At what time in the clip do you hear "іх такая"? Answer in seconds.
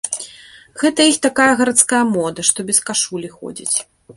1.09-1.49